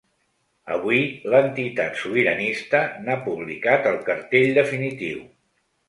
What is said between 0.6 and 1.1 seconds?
Avui,